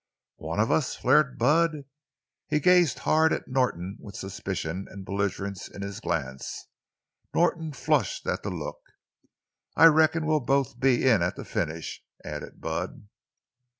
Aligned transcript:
"One 0.39 0.59
of 0.59 0.71
us?" 0.71 0.95
flared 0.95 1.37
Bud. 1.37 1.85
He 2.47 2.59
gazed 2.59 2.97
hard 3.05 3.31
at 3.31 3.47
Norton, 3.47 3.99
with 4.01 4.15
suspicion 4.15 4.87
and 4.89 5.05
belligerence 5.05 5.67
in 5.69 5.83
his 5.83 5.99
glance. 5.99 6.65
Norton 7.35 7.71
flushed 7.71 8.25
at 8.25 8.41
the 8.41 8.49
look. 8.49 8.79
"I 9.75 9.85
reckon 9.85 10.25
we'll 10.25 10.39
both 10.39 10.79
be 10.79 11.07
in 11.07 11.21
at 11.21 11.35
the 11.35 11.45
finish," 11.45 12.03
added 12.25 12.59
Bud. 12.59 13.09